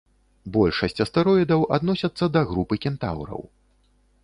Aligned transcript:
Большасць 0.55 1.03
астэроідаў 1.05 1.67
адносяцца 1.77 2.31
да 2.39 2.45
групы 2.55 2.75
кентаўраў. 2.89 3.41